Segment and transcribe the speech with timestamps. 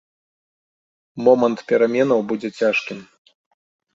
[1.27, 2.99] Момант пераменаў будзе цяжкім.